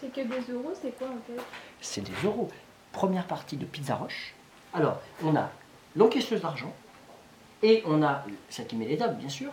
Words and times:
C'est 0.00 0.12
que 0.12 0.20
des 0.20 0.52
euros, 0.52 0.72
c'est 0.80 0.96
quoi 0.96 1.08
en 1.08 1.20
fait? 1.26 1.42
C'est 1.80 2.02
des 2.02 2.12
euros. 2.24 2.48
Première 2.92 3.26
partie 3.26 3.56
de 3.56 3.64
Pizza 3.64 3.96
Roche. 3.96 4.34
Alors, 4.72 5.00
on 5.24 5.34
a 5.34 5.50
l'encaisseuse 5.96 6.40
d'argent 6.40 6.72
et 7.62 7.82
on 7.86 8.02
a 8.02 8.24
celle 8.48 8.66
qui 8.66 8.76
met 8.76 8.86
les 8.86 8.96
tables, 8.96 9.16
bien 9.16 9.28
sûr. 9.28 9.50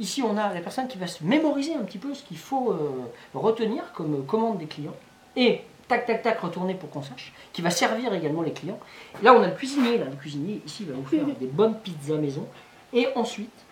Ici, 0.00 0.22
on 0.22 0.36
a 0.36 0.52
la 0.52 0.60
personne 0.60 0.88
qui 0.88 0.98
va 0.98 1.06
se 1.06 1.24
mémoriser 1.24 1.74
un 1.74 1.82
petit 1.82 1.98
peu 1.98 2.14
ce 2.14 2.22
qu'il 2.22 2.38
faut 2.38 2.72
euh, 2.72 3.10
retenir 3.34 3.92
comme 3.92 4.24
commande 4.26 4.58
des 4.58 4.66
clients. 4.66 4.96
Et 5.36 5.62
tac, 5.86 6.06
tac, 6.06 6.22
tac, 6.22 6.40
retourner 6.40 6.74
pour 6.74 6.90
qu'on 6.90 7.02
sache, 7.02 7.32
qui 7.52 7.62
va 7.62 7.70
servir 7.70 8.12
également 8.12 8.42
les 8.42 8.52
clients. 8.52 8.78
Là, 9.22 9.34
on 9.34 9.42
a 9.42 9.48
le 9.48 9.54
cuisinier. 9.54 9.98
Là, 9.98 10.06
le 10.06 10.16
cuisinier, 10.16 10.62
ici, 10.66 10.84
va 10.84 10.94
vous 10.94 11.06
faire 11.06 11.24
des 11.40 11.46
bonnes 11.46 11.78
pizzas 11.78 12.16
maison. 12.16 12.46
Et 12.92 13.08
ensuite, 13.14 13.64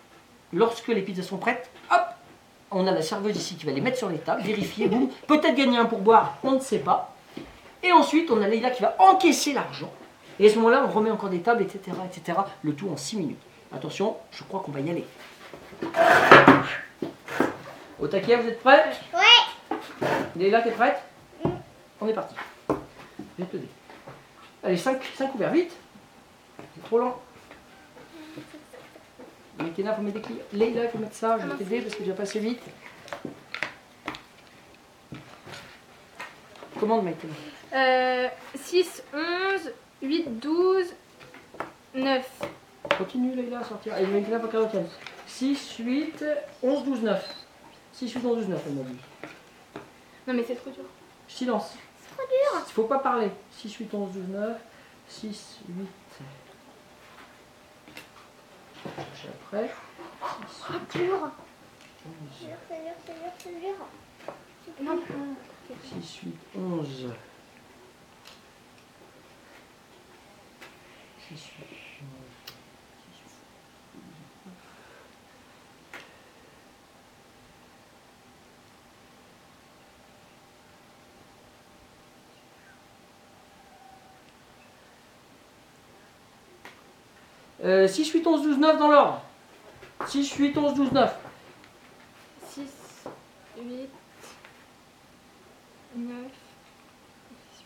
lorsque 0.53 0.89
les 0.89 1.01
pizzas 1.01 1.23
sont 1.23 1.37
prêtes, 1.37 1.69
hop, 1.91 2.06
on 2.71 2.85
a 2.87 2.91
la 2.91 3.01
serveuse 3.01 3.35
ici 3.37 3.55
qui 3.55 3.65
va 3.65 3.71
les 3.71 3.81
mettre 3.81 3.97
sur 3.97 4.09
les 4.09 4.17
tables, 4.17 4.41
vérifier, 4.41 4.87
boum, 4.87 5.09
peut-être 5.27 5.55
gagner 5.55 5.77
un 5.77 5.85
pourboire, 5.85 6.37
on 6.43 6.51
ne 6.53 6.59
sait 6.59 6.79
pas. 6.79 7.13
Et 7.83 7.91
ensuite, 7.91 8.29
on 8.31 8.41
a 8.41 8.47
Leïla 8.47 8.71
qui 8.71 8.81
va 8.81 8.95
encaisser 8.99 9.53
l'argent. 9.53 9.91
Et 10.39 10.47
à 10.47 10.49
ce 10.49 10.55
moment-là, 10.55 10.85
on 10.87 10.91
remet 10.91 11.11
encore 11.11 11.29
des 11.29 11.41
tables, 11.41 11.63
etc., 11.63 11.97
etc. 12.05 12.39
Le 12.63 12.73
tout 12.73 12.89
en 12.89 12.97
6 12.97 13.17
minutes. 13.17 13.41
Attention, 13.73 14.17
je 14.31 14.43
crois 14.43 14.59
qu'on 14.61 14.71
va 14.71 14.79
y 14.79 14.89
aller. 14.89 15.05
Au 17.99 18.07
taquet, 18.07 18.35
vous 18.35 18.47
êtes 18.47 18.59
prêts? 18.61 18.83
Ouais. 19.13 19.77
Leïla, 20.35 20.61
t'es 20.61 20.71
prête? 20.71 21.01
On 21.99 22.07
est 22.07 22.13
parti. 22.13 22.35
Je 22.69 22.75
vais 23.39 23.45
te 23.45 23.57
dire. 23.57 23.69
Allez, 24.63 24.77
5, 24.77 25.01
5 25.15 25.35
ouverts, 25.35 25.51
vite. 25.51 25.71
C'est 26.75 26.83
trop 26.83 26.99
lent. 26.99 27.19
Maïtena, 29.59 29.93
faut 29.93 30.01
mettre 30.01 30.15
des 30.15 30.21
clients. 30.21 30.43
Leïla, 30.53 30.83
il 30.85 30.89
faut 30.89 30.97
mettre 30.97 31.15
ça, 31.15 31.37
je 31.39 31.47
vais 31.47 31.55
t'aider 31.55 31.81
parce 31.81 31.95
que 31.95 32.03
j'ai 32.03 32.13
passé 32.13 32.39
vite. 32.39 32.61
Commande, 36.79 37.07
euh, 37.73 38.27
6, 38.55 39.03
11, 39.13 39.71
8, 40.03 40.39
12, 40.39 40.93
9. 41.95 42.29
Continue 42.97 43.35
Leïla 43.35 43.59
à 43.59 43.63
sortir. 43.63 43.93
Allez, 43.93 44.07
Maïtena, 44.07 44.39
faut 44.39 44.47
qu'elle 44.47 44.61
retienne. 44.61 44.87
6, 45.25 45.77
8, 45.79 46.25
11, 46.61 46.83
12, 46.85 47.01
9. 47.01 47.35
6, 47.93 48.13
8, 48.13 48.25
11, 48.25 48.37
12, 48.37 48.49
9, 48.49 48.61
elle 48.67 48.73
m'a 48.73 48.83
dit. 48.83 48.97
Non 50.27 50.33
mais 50.33 50.43
c'est 50.45 50.55
trop 50.55 50.69
dur. 50.69 50.83
Silence. 51.27 51.73
C'est 52.01 52.15
trop 52.15 52.27
dur. 52.27 52.65
Il 52.67 52.73
faut 52.73 52.83
pas 52.83 52.99
parler. 52.99 53.29
6, 53.51 53.73
8, 53.75 53.93
11, 53.93 54.11
12, 54.11 54.23
9. 54.29 54.57
6, 55.07 55.59
8. 55.69 55.87
Après. 59.27 59.69
6, 60.49 60.73
8, 60.73 60.97
Dur. 60.99 61.19
11. 61.21 61.31
C'est 62.39 62.45
dur, 62.47 62.57
c'est 62.67 62.81
dur, 62.83 62.93
c'est 63.03 63.13
dur, 63.13 63.31
c'est 63.39 63.59
dur. 63.59 64.83
Non, 64.83 64.99
6, 66.01 66.19
8, 66.23 66.35
11. 66.55 67.13
6, 71.29 71.35
8, 71.35 71.65
11. 72.01 72.26
Euh, 87.63 87.87
6, 87.87 88.11
8, 88.11 88.27
11, 88.27 88.43
12, 88.43 88.57
9 88.59 88.77
dans 88.77 88.87
l'ordre. 88.87 89.21
6, 90.05 90.31
8, 90.35 90.57
11, 90.57 90.73
12, 90.75 90.91
9. 90.91 91.15
6, 92.49 92.61
8, 93.57 93.89
9, 95.95 96.15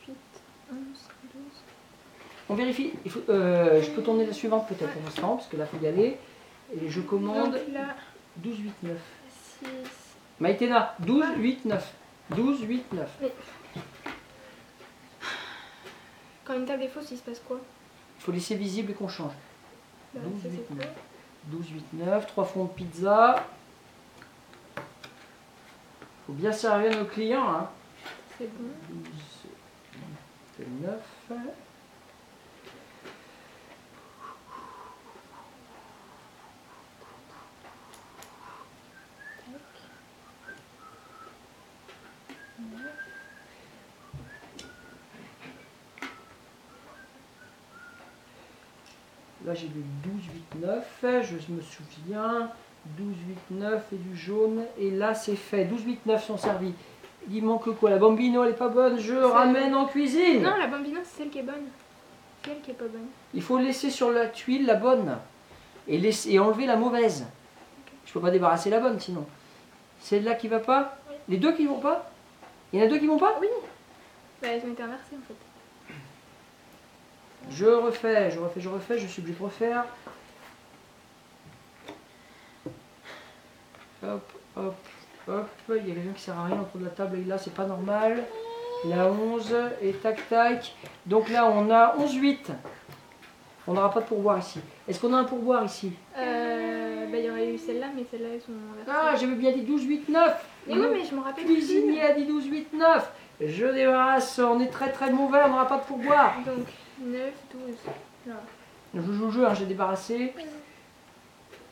8, 0.07 0.15
11, 0.71 0.77
12. 1.33 1.43
On 2.49 2.55
vérifie. 2.55 2.93
Il 3.03 3.11
faut, 3.11 3.21
euh, 3.29 3.81
je 3.81 3.89
peux 3.91 4.01
tourner 4.01 4.25
la 4.25 4.33
suivante 4.33 4.67
peut-être 4.67 4.93
pour 4.93 5.01
l'instant, 5.03 5.35
parce 5.35 5.47
que 5.47 5.57
là, 5.57 5.65
il 5.71 5.77
faut 5.77 5.83
y 5.83 5.87
aller. 5.87 6.17
Et 6.73 6.89
je 6.89 7.01
commande 7.01 7.51
Donc 7.51 7.61
là, 7.73 7.95
12, 8.37 8.59
8, 8.59 8.73
9. 8.83 8.97
6. 9.59 9.67
Maïtena, 10.39 10.95
12, 10.99 11.25
8, 11.37 11.65
9. 11.65 11.93
12, 12.29 12.61
8, 12.61 12.93
9. 12.93 13.09
Quand 16.45 16.53
une 16.53 16.65
table 16.65 16.83
est 16.83 16.87
fausse, 16.87 17.11
il 17.11 17.17
se 17.17 17.23
passe 17.23 17.41
quoi? 17.45 17.59
Il 18.19 18.23
faut 18.23 18.31
laisser 18.31 18.55
visible 18.55 18.91
et 18.91 18.93
qu'on 18.93 19.09
change. 19.09 19.33
Bah, 20.13 20.19
12, 20.23 20.41
ça, 20.41 20.49
8, 20.49 20.59
c'est 20.67 20.75
9. 20.75 20.85
quoi 20.85 20.93
12, 21.45 21.69
8, 21.69 21.85
9. 21.93 22.27
3 22.27 22.45
fonds 22.45 22.65
de 22.65 22.69
pizza. 22.69 23.45
faut 26.27 26.33
bien 26.33 26.51
servir 26.51 26.97
nos 26.97 27.05
clients. 27.05 27.49
Hein. 27.49 27.69
C'est 28.37 28.49
bon. 28.57 28.69
12, 28.89 29.05
9. 30.81 30.99
Là 49.45 49.53
j'ai 49.55 49.67
vu 49.67 49.83
12, 50.03 50.13
8, 50.59 50.65
9, 50.67 51.23
je 51.23 51.53
me 51.53 51.61
souviens. 51.61 52.49
12, 52.97 53.07
8, 53.51 53.59
9 53.59 53.83
et 53.93 53.95
du 53.95 54.15
jaune. 54.15 54.63
Et 54.79 54.91
là 54.91 55.13
c'est 55.13 55.35
fait. 55.35 55.65
12, 55.65 55.83
8, 55.85 56.05
9 56.05 56.23
sont 56.23 56.37
servis. 56.37 56.73
Il 57.29 57.43
manque 57.43 57.75
quoi? 57.77 57.89
La 57.89 57.97
bambino 57.97 58.43
elle 58.43 58.51
est 58.51 58.53
pas 58.53 58.69
bonne, 58.69 58.99
je 58.99 59.15
ramène 59.15 59.75
en 59.75 59.85
cuisine. 59.85 60.41
Non, 60.43 60.57
la 60.57 60.67
bambino, 60.67 60.99
c'est 61.03 61.23
celle 61.23 61.29
qui 61.29 61.39
est 61.39 61.43
bonne. 61.43 61.65
C'est 62.43 62.51
elle 62.51 62.61
qui 62.61 62.71
est 62.71 62.75
pas 62.75 62.85
bonne. 62.85 63.07
Il 63.33 63.41
faut 63.41 63.57
laisser 63.57 63.89
sur 63.89 64.11
la 64.11 64.27
tuile 64.27 64.65
la 64.65 64.75
bonne 64.75 65.17
et, 65.87 65.97
laisser, 65.97 66.31
et 66.31 66.39
enlever 66.39 66.65
la 66.65 66.75
mauvaise. 66.75 67.25
Je 68.05 68.13
peux 68.13 68.21
pas 68.21 68.31
débarrasser 68.31 68.69
la 68.69 68.79
bonne 68.79 68.99
sinon. 68.99 69.25
Celle-là 69.99 70.35
qui 70.35 70.47
va 70.47 70.59
pas? 70.59 70.97
Les 71.29 71.37
deux 71.37 71.53
qui 71.53 71.65
vont 71.65 71.79
pas? 71.79 72.11
Il 72.73 72.79
y 72.79 72.81
en 72.81 72.85
a 72.85 72.89
deux 72.89 72.97
qui 72.97 73.05
vont 73.07 73.19
pas? 73.19 73.37
Oui. 73.39 73.47
Bah, 74.41 74.47
elles 74.51 74.63
ont 74.67 74.71
été 74.71 74.81
inversées 74.81 75.15
en 75.15 75.27
fait. 75.27 75.35
Je 77.49 77.65
refais, 77.65 78.31
je 78.31 78.39
refais, 78.39 78.61
je 78.61 78.69
refais, 78.69 78.97
je 78.97 79.07
suis 79.07 79.21
obligé 79.21 79.37
de 79.37 79.43
refaire. 79.43 79.85
Hop, 84.03 84.31
hop, 84.55 84.75
hop. 85.27 85.47
Il 85.69 85.87
y 85.87 85.91
a 85.91 85.95
quelqu'un 85.95 86.13
qui 86.15 86.21
sert 86.21 86.37
à 86.39 86.45
rien 86.45 86.59
autour 86.61 86.79
de 86.79 86.85
la 86.85 86.91
table 86.91 87.17
et 87.19 87.23
là, 87.23 87.37
c'est 87.37 87.53
pas 87.53 87.65
normal. 87.65 88.23
La 88.85 89.07
11 89.11 89.55
et 89.81 89.91
tac 89.93 90.27
tac. 90.29 90.73
Donc 91.05 91.29
là, 91.29 91.45
on 91.47 91.69
a 91.69 91.95
11, 91.97 92.15
8. 92.15 92.51
On 93.67 93.73
n'aura 93.73 93.91
pas 93.91 94.01
de 94.01 94.05
pourboire 94.05 94.39
ici. 94.39 94.59
Est-ce 94.87 94.99
qu'on 94.99 95.13
a 95.13 95.17
un 95.17 95.23
pourboire 95.23 95.63
ici? 95.63 95.93
Euh, 96.17 97.05
bah, 97.11 97.17
il 97.19 97.25
y 97.25 97.29
aurait 97.29 97.53
eu 97.53 97.57
celle-là, 97.59 97.87
mais 97.95 98.05
celle-là, 98.09 98.29
elles 98.33 98.41
sont 98.41 98.53
Ah, 98.89 99.13
j'avais 99.19 99.35
bien 99.35 99.51
dit 99.51 99.61
12, 99.61 99.83
8, 99.83 100.09
9. 100.09 100.45
mais 100.67 100.73
oui, 100.73 100.87
mais 100.93 101.05
je 101.05 101.13
me 101.15 101.21
rappelle 101.21 101.45
plus. 101.45 101.53
Cuisinier 101.55 102.01
a 102.01 102.13
dit 102.13 102.25
12, 102.25 102.45
8, 102.47 102.73
9. 102.73 103.11
Je 103.43 103.65
débarrasse, 103.65 104.37
on 104.39 104.59
est 104.59 104.67
très 104.67 104.91
très 104.91 105.09
mauvais, 105.09 105.39
on 105.45 105.49
n'aura 105.49 105.67
pas 105.67 105.77
de 105.77 105.83
pourboire. 105.83 106.35
Donc, 106.45 106.67
9, 106.99 107.31
12. 107.53 107.75
Là. 108.27 108.35
Je 108.93 109.01
joue 109.01 109.27
au 109.27 109.31
jeu, 109.31 109.47
hein, 109.47 109.53
j'ai 109.55 109.65
débarrassé. 109.65 110.33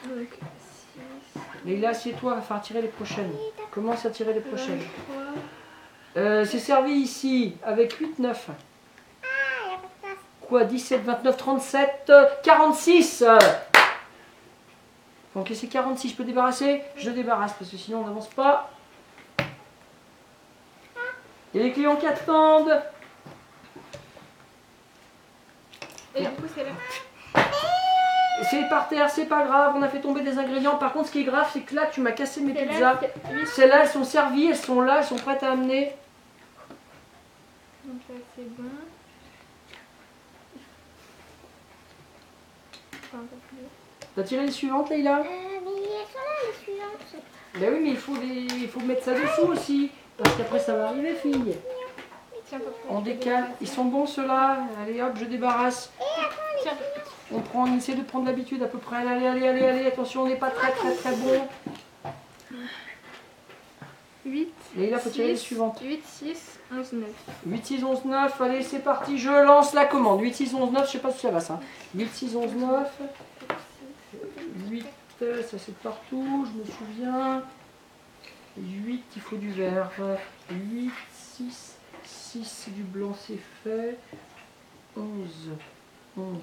Donc, 0.03 0.27
6, 0.31 1.39
Leïla, 1.65 1.89
assieds-toi, 1.89 2.35
va 2.35 2.41
faire 2.41 2.61
tirer 2.61 2.81
les 2.81 2.87
prochaines. 2.87 3.31
Commence 3.69 4.03
à 4.05 4.09
tirer 4.09 4.33
les 4.33 4.39
prochaines. 4.39 4.79
23. 4.79 5.15
Euh, 6.17 6.43
c'est 6.45 6.59
servi 6.59 6.93
ici 6.93 7.55
avec 7.63 7.93
8, 7.93 8.17
9. 8.17 8.47
Ah, 8.49 8.55
il 9.67 9.71
y 9.71 9.75
a 9.75 9.77
pas 9.77 9.83
de 9.83 10.01
place. 10.01 10.17
Quoi 10.41 10.63
17, 10.63 11.03
29, 11.03 11.37
37, 11.37 11.89
euh, 12.09 12.25
46 12.43 13.23
Faut 15.33 15.39
encaisser 15.41 15.67
46, 15.67 16.09
je 16.09 16.15
peux 16.15 16.23
débarrasser? 16.23 16.81
Je 16.95 17.11
débarrasse 17.11 17.53
parce 17.53 17.69
que 17.69 17.77
sinon 17.77 17.99
on 17.99 18.07
n'avance 18.07 18.29
pas. 18.29 18.71
Il 21.53 21.59
y 21.59 21.63
a 21.63 21.67
les 21.67 21.73
clients 21.73 21.95
qui 21.95 22.05
attendent. 22.05 22.81
Et 26.15 26.21
du 26.21 26.29
coup, 26.29 26.47
c'est 26.55 26.63
là. 26.63 26.71
C'est 28.49 28.69
par 28.69 28.87
terre, 28.87 29.09
c'est 29.09 29.25
pas 29.25 29.43
grave, 29.43 29.73
on 29.75 29.81
a 29.81 29.89
fait 29.89 29.99
tomber 29.99 30.21
des 30.21 30.37
ingrédients. 30.37 30.77
Par 30.77 30.93
contre, 30.93 31.07
ce 31.07 31.11
qui 31.11 31.21
est 31.21 31.25
grave, 31.25 31.49
c'est 31.51 31.61
que 31.61 31.75
là, 31.75 31.87
tu 31.91 32.01
m'as 32.01 32.13
cassé 32.13 32.41
mes 32.41 32.53
pizzas. 32.53 32.99
c'est 33.01 33.33
8. 33.33 33.47
Celles-là, 33.47 33.81
elles 33.83 33.89
sont 33.89 34.03
servies, 34.03 34.47
elles 34.47 34.57
sont 34.57 34.81
là, 34.81 34.99
elles 34.99 35.05
sont 35.05 35.17
prêtes 35.17 35.43
à 35.43 35.51
amener. 35.51 35.93
Donc 37.83 38.01
là, 38.09 38.15
c'est 38.35 38.49
bon. 38.55 38.69
T'as 44.15 44.23
tiré 44.23 44.45
les 44.45 44.51
suivantes, 44.51 44.89
Leïla? 44.89 45.19
Euh, 45.19 45.23
mais 45.23 45.71
elles 45.71 46.07
sont 46.07 46.19
là, 46.19 46.35
les 46.47 46.63
suivantes. 46.63 47.23
Ben 47.55 47.73
oui, 47.73 47.79
mais 47.81 47.89
il 47.89 47.97
faut, 47.97 48.15
les... 48.15 48.47
il 48.61 48.69
faut 48.69 48.79
mettre 48.81 49.03
ça 49.03 49.13
dessous 49.13 49.51
aussi. 49.51 49.91
Parce 50.21 50.35
qu'après, 50.35 50.59
ça 50.59 50.75
va 50.75 50.89
arriver, 50.89 51.15
fille. 51.15 51.55
On 52.89 53.01
décale. 53.01 53.51
Ils 53.61 53.67
sont 53.67 53.85
bons, 53.85 54.05
ceux-là. 54.05 54.57
Allez, 54.81 55.01
hop, 55.01 55.13
je 55.19 55.25
débarrasse. 55.25 55.91
On 57.31 57.39
prend, 57.39 57.65
on 57.65 57.77
essaie 57.77 57.93
de 57.93 58.01
prendre 58.01 58.25
l'habitude 58.25 58.61
à 58.63 58.67
peu 58.67 58.79
près. 58.79 58.97
Allez, 58.97 59.25
allez, 59.25 59.47
allez, 59.47 59.65
allez. 59.65 59.85
Attention, 59.85 60.23
on 60.23 60.27
n'est 60.27 60.35
pas 60.35 60.49
très, 60.49 60.71
très, 60.71 60.93
très 60.93 61.15
bon. 61.15 61.47
8. 64.25 64.53
Et 64.79 64.89
là, 64.89 64.99
faut 64.99 65.09
tirer 65.09 65.29
les 65.29 65.37
suivantes. 65.37 65.79
8, 65.81 66.01
6, 66.05 66.59
11, 66.75 66.93
9. 66.93 67.09
8, 67.47 67.65
6, 67.65 67.83
11, 67.83 68.05
9. 68.05 68.41
Allez, 68.41 68.63
c'est 68.63 68.79
parti. 68.79 69.17
Je 69.17 69.29
lance 69.29 69.73
la 69.73 69.85
commande. 69.85 70.21
8, 70.21 70.33
6, 70.33 70.53
11, 70.53 70.71
9. 70.71 70.85
Je 70.87 70.91
sais 70.91 70.99
pas 70.99 71.11
si 71.11 71.19
ça 71.19 71.31
va 71.31 71.39
ça. 71.39 71.59
8, 71.95 72.09
6, 72.13 72.35
11, 72.35 72.55
9. 72.55 72.87
8, 74.69 74.85
euh, 75.21 75.43
ça 75.43 75.57
c'est 75.57 75.75
partout. 75.77 76.47
Je 76.47 76.59
me 76.59 76.65
souviens. 76.65 77.43
8, 78.59 79.03
il 79.15 79.21
faut 79.21 79.37
du 79.37 79.51
vert. 79.51 79.91
8, 80.51 80.91
6, 81.13 81.77
6, 82.03 82.69
du 82.75 82.83
blanc, 82.83 83.15
c'est 83.19 83.39
fait. 83.63 83.97
11, 84.95 85.05
11, 86.17 86.35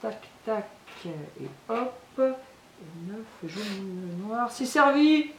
tac, 0.00 0.22
tac. 0.44 0.68
Et 1.04 1.48
hop. 1.68 1.94
Et 2.18 3.10
9, 3.10 3.18
jaune, 3.44 4.18
noir. 4.26 4.50
C'est 4.50 4.66
servi. 4.66 5.30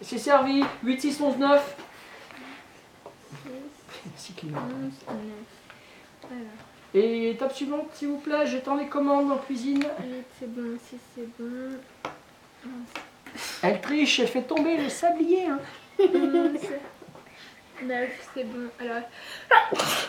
C'est 0.00 0.18
servi. 0.18 0.64
8, 0.82 1.00
6, 1.00 1.20
11, 1.20 1.38
9. 1.38 1.76
6, 3.32 3.50
Merci 4.06 4.32
Clément. 4.34 4.60
11, 4.60 4.92
9. 5.08 5.20
Alors, 6.30 6.40
Et 6.94 7.30
étape 7.30 7.54
suivante, 7.54 7.88
s'il 7.94 8.08
vous 8.08 8.18
plaît, 8.18 8.46
j'attends 8.46 8.76
les 8.76 8.88
commandes 8.88 9.30
en 9.30 9.38
cuisine. 9.38 9.82
8, 9.82 10.24
c'est 10.38 10.52
bon, 10.52 10.78
6, 10.90 10.96
c'est 11.14 11.28
bon. 11.38 11.78
Elle 13.68 13.80
triche, 13.80 14.20
elle 14.20 14.28
fait 14.28 14.42
tomber 14.42 14.76
le 14.76 14.88
sablier. 14.88 15.46
Hein. 15.46 15.58
11, 15.98 16.60
9, 17.82 18.08
c'est 18.34 18.44
bon. 18.44 18.68
Alors, 18.80 19.02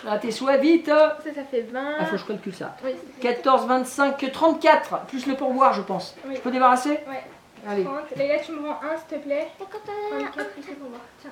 Ah, 0.08 0.18
tes 0.20 0.32
souhaits, 0.32 0.62
vite 0.62 0.86
ça, 0.88 1.18
ça 1.24 1.44
fait 1.44 1.62
20. 1.62 1.96
Ah, 2.00 2.06
faut 2.06 2.12
que 2.12 2.18
je 2.18 2.26
calcule 2.26 2.56
ça. 2.56 2.76
Oui, 2.84 2.92
c'est- 2.96 3.22
14, 3.22 3.66
25, 3.68 4.32
34, 4.32 5.06
plus 5.08 5.26
le 5.28 5.36
pourboire, 5.36 5.74
je 5.74 5.82
pense. 5.82 6.16
Oui. 6.28 6.36
Je 6.36 6.42
peux 6.42 6.52
débarrasser? 6.52 6.92
Ouais, 7.08 7.24
Allez. 7.68 7.84
30. 7.84 8.16
Léa, 8.16 8.40
tu 8.40 8.52
me 8.54 8.60
rends 8.68 8.80
un, 8.84 8.96
s'il 8.98 9.18
te 9.18 9.24
plaît. 9.24 9.48
D'accord, 9.60 9.82
t'as- 9.86 10.18
24 10.18 10.50
plus 10.52 10.68
le 10.70 10.76
pourboire. 10.76 11.02
Tiens. 11.22 11.32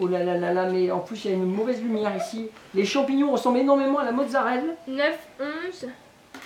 Oh 0.00 0.08
là 0.08 0.24
là 0.24 0.36
là 0.36 0.52
là, 0.52 0.64
mais 0.66 0.90
en 0.90 0.98
plus, 1.00 1.24
il 1.24 1.30
y 1.30 1.34
a 1.34 1.36
une 1.36 1.44
mauvaise 1.46 1.80
lumière 1.80 2.16
ici. 2.16 2.50
Les 2.74 2.84
champignons 2.84 3.30
ressemblent 3.30 3.58
énormément 3.58 3.98
à 4.00 4.04
la 4.04 4.10
mozzarella. 4.12 4.72
9, 4.88 5.18
11, 5.40 5.86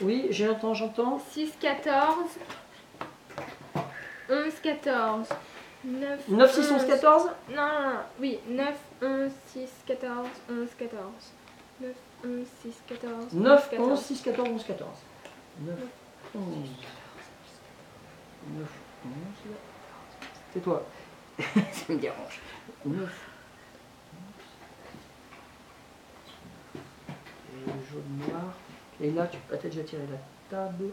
Oui, 0.00 0.28
j'entends, 0.30 0.74
j'entends. 0.74 1.18
6, 1.32 1.54
14. 1.60 2.14
11, 4.30 4.54
14. 4.62 5.28
9, 5.84 6.28
9, 6.28 6.52
6, 6.54 6.72
11, 6.72 6.84
14 6.86 7.24
Non, 7.50 7.56
non, 7.56 7.62
non, 7.62 7.98
oui, 8.20 8.38
9, 8.48 8.74
11, 9.02 9.30
6, 9.46 9.68
14, 9.86 10.28
11, 10.50 10.68
14. 10.78 11.02
9, 11.80 11.92
11, 12.24 12.46
6, 12.62 12.74
14. 12.88 13.32
9, 13.32 13.70
14. 13.70 13.90
11, 13.90 14.00
6, 14.00 14.22
14, 14.22 14.48
11, 14.48 14.64
14. 14.64 14.88
9, 15.60 15.78
11. 16.34 16.44
9, 18.48 18.68
11. 19.04 19.52
C'est 20.52 20.60
toi. 20.60 20.84
Ça 21.38 21.92
me 21.92 21.98
dérange. 21.98 22.40
9. 22.84 23.30
Et 26.74 27.66
le 27.66 27.72
jaune 27.90 28.18
noir. 28.28 28.52
Et 29.00 29.10
là, 29.10 29.26
tu 29.26 29.38
peux 29.38 29.56
peut-être 29.56 29.74
déjà 29.74 29.84
tirer 29.84 30.02
la 30.10 30.56
table. 30.56 30.90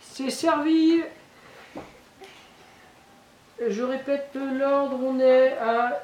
C'est 0.00 0.30
servi. 0.30 1.02
Je 3.68 3.82
répète 3.82 4.30
l'ordre, 4.34 4.98
on 5.02 5.20
est 5.20 5.56
à. 5.58 6.02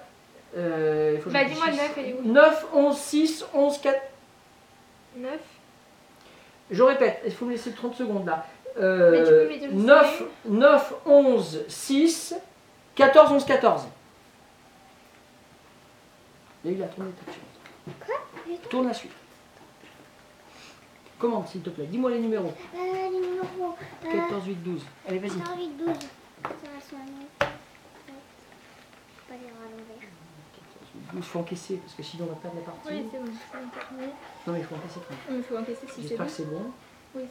euh, 0.56 1.14
il 1.16 1.20
faut 1.22 1.30
Bah, 1.30 1.44
dis-moi 1.44 1.66
le 1.66 1.72
réfléchisse. 1.72 1.94
9, 1.96 1.98
elle 1.98 2.06
est 2.06 2.14
où 2.14 2.32
9, 2.32 2.66
11, 2.72 2.96
6, 2.98 3.44
11, 3.54 3.78
4. 3.80 4.00
9. 5.16 5.30
Je 6.70 6.82
répète, 6.82 7.20
il 7.26 7.32
faut 7.32 7.46
me 7.46 7.52
laisser 7.52 7.72
30 7.72 7.94
secondes 7.94 8.26
là. 8.26 8.46
Mais 8.66 8.72
tu 8.74 8.84
Euh, 8.84 9.48
peux 9.48 9.54
me 9.54 9.58
dire 9.58 9.70
9, 9.72 10.22
9, 10.44 10.94
11, 11.06 11.64
6, 11.68 12.34
14, 12.94 13.32
11, 13.32 13.44
14. 13.44 13.82
Et 16.64 16.70
il 16.72 16.82
a 16.82 16.86
tourné 16.86 17.10
ta 17.26 17.32
suite. 17.32 18.68
Tourne 18.68 18.86
la 18.88 18.94
suite. 18.94 19.12
Commande 21.18 21.48
s'il 21.48 21.62
te 21.62 21.70
plaît. 21.70 21.86
Dis-moi 21.86 22.10
les 22.12 22.20
numéros. 22.20 22.52
Euh, 22.74 22.78
les 22.78 23.10
numéros. 23.10 23.74
Euh, 24.04 24.12
14, 24.12 24.46
8, 24.46 24.54
12. 24.62 24.82
Allez, 25.08 25.18
vas-y. 25.18 25.38
14, 25.38 25.58
8, 25.58 25.76
12. 25.76 25.86
Ça 25.86 26.48
va 26.92 27.02
mettre. 27.02 27.38
Pas 29.28 29.34
les 29.34 29.48
l'envers. 29.48 30.08
12, 31.12 31.24
faut 31.24 31.38
encaisser 31.40 31.76
parce 31.76 31.94
que 31.94 32.02
sinon 32.02 32.26
on 32.26 32.28
va 32.28 32.34
perdre 32.36 32.58
la 32.58 32.62
partie. 32.62 32.88
Oui, 32.90 33.08
c'est 33.10 33.18
bon. 33.18 33.24
Non 34.46 34.52
mais 34.52 34.58
il 34.60 34.64
faut 34.64 34.74
encaisser 34.74 35.00
quand 35.08 35.32
même. 35.32 35.38
Il 35.38 35.44
faut 35.44 35.56
encaisser 35.56 35.86
si 35.86 35.92
c'est 35.94 36.02
J'espère 36.02 36.18
bon. 36.18 36.24
que 36.24 36.30
c'est 36.30 36.50
bon. 36.50 36.70
Oui. 37.14 37.22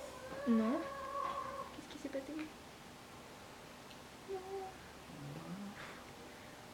Non. 0.50 0.74
Qu'est-ce 1.76 1.96
qui 1.96 1.98
s'est 2.02 2.10
passé? 2.10 2.34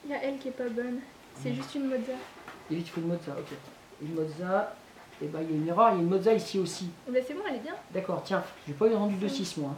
Il 0.05 0.11
y 0.11 0.13
a 0.13 0.23
elle 0.23 0.37
qui 0.37 0.47
est 0.49 0.51
pas 0.51 0.69
bonne. 0.69 0.99
C'est 1.41 1.53
juste 1.53 1.75
une 1.75 1.87
mozza. 1.87 2.13
Et 2.71 2.75
vite, 2.75 2.87
il 2.87 2.89
faut 2.89 3.01
une 3.01 3.07
mozza, 3.07 3.31
ok. 3.37 3.57
Une 4.01 4.15
mozza. 4.15 4.75
Et 5.23 5.27
bah 5.27 5.39
il 5.41 5.49
y 5.51 5.53
a 5.53 5.57
une 5.57 5.67
erreur, 5.69 5.91
il 5.91 5.95
y 5.95 5.99
a 5.99 6.01
une 6.01 6.09
mozza 6.09 6.33
ici 6.33 6.59
aussi. 6.59 6.89
Bah 7.07 7.19
c'est 7.25 7.33
bon, 7.33 7.41
elle 7.47 7.55
est 7.55 7.59
bien. 7.59 7.73
D'accord, 7.91 8.21
tiens, 8.25 8.43
j'ai 8.67 8.73
pas 8.73 8.87
eu 8.87 8.93
rendu 8.93 9.15
de 9.15 9.27
6 9.27 9.55
moi. 9.57 9.69
hein. 9.71 9.77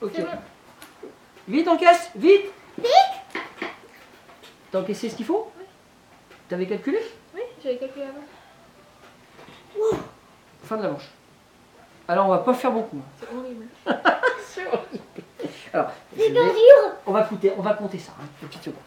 Ok. 0.00 0.20
Bon. 0.20 1.08
Vite, 1.48 1.68
encaisse 1.68 2.10
Vite 2.16 2.46
Vite 2.78 3.42
T'as 4.72 4.80
encaissé 4.80 5.08
ce 5.08 5.14
qu'il 5.16 5.26
faut 5.26 5.52
Oui. 5.58 5.64
T'avais 6.48 6.66
calculé 6.66 6.98
Oui, 7.34 7.42
j'avais 7.62 7.76
calculé 7.78 8.06
avant. 8.06 9.98
Fin 10.64 10.76
de 10.76 10.82
la 10.82 10.90
manche. 10.90 11.08
Alors 12.08 12.26
on 12.26 12.30
va 12.30 12.38
pas 12.38 12.54
faire 12.54 12.72
beaucoup. 12.72 12.98
hein. 12.98 13.10
C'est 13.20 13.36
horrible. 13.36 13.66
C'est 14.44 14.66
horrible. 14.66 15.04
Alors, 15.72 15.90
je 16.16 16.22
C'est 16.22 16.28
vais- 16.30 16.34
pas 16.40 16.44
dur. 16.50 16.92
on 17.06 17.12
va 17.12 17.22
compter, 17.22 17.52
on 17.56 17.62
va 17.62 17.74
compter 17.74 17.98
ça, 17.98 18.12
hein, 18.20 18.24
une 18.42 18.48
petite 18.48 18.64
seconde. 18.64 18.80